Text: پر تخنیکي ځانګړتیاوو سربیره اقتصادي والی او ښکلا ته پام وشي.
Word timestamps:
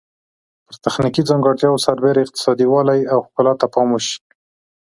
پر 0.65 0.75
تخنیکي 0.85 1.21
ځانګړتیاوو 1.29 1.83
سربیره 1.85 2.19
اقتصادي 2.23 2.65
والی 2.69 2.99
او 3.13 3.19
ښکلا 3.27 3.53
ته 3.59 3.65
پام 3.73 3.87
وشي. 3.91 4.17